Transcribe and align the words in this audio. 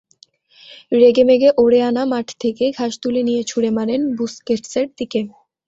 রেগেমেগে 0.93 1.49
ওরেয়ানা 1.57 2.03
মাঠ 2.11 2.27
থেকে 2.41 2.65
ঘাস 2.77 2.93
তুলে 3.01 3.21
নিয়ে 3.23 3.41
ছুড়ে 3.43 3.69
মারেন 3.77 4.01
বুসকেটসের 4.17 4.87
দিকে। 4.97 5.19